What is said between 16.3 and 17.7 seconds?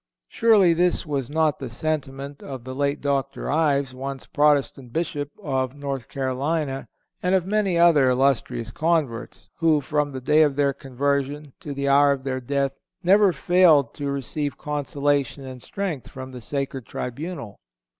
the sacred tribunal.